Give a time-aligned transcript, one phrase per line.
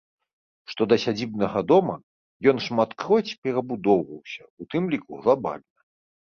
[0.71, 1.95] Што да сядзібнага дома,
[2.53, 5.75] ён шматкроць перабудоўваўся, у тым ліку глабальна.